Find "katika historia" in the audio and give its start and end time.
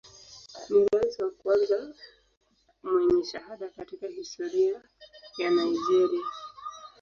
3.69-4.81